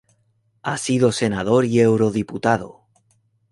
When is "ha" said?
0.63-0.79